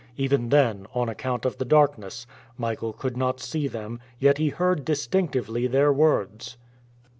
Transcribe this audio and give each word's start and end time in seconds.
Even 0.17 0.49
then, 0.49 0.87
on 0.95 1.09
account 1.09 1.45
of 1.45 1.59
the 1.59 1.63
darkness, 1.63 2.25
Michael 2.57 2.91
could 2.91 3.15
not 3.15 3.39
see 3.39 3.67
them, 3.67 3.99
yet 4.17 4.39
he 4.39 4.49
heard 4.49 4.83
distinctly 4.83 5.67
their 5.67 5.93
words. 5.93 6.57